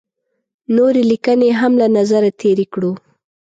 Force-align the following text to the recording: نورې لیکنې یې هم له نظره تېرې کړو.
نورې 0.75 1.01
لیکنې 1.11 1.47
یې 1.51 1.57
هم 1.59 1.73
له 1.81 1.87
نظره 1.97 2.29
تېرې 2.41 2.65
کړو. 2.73 2.91